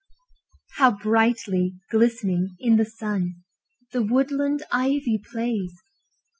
How 0.77 0.97
brightly 0.97 1.75
glistening 1.91 2.55
in 2.59 2.77
the 2.77 2.85
sun 2.85 3.43
The 3.91 4.01
woodland 4.01 4.63
ivy 4.71 5.19
plays! 5.31 5.73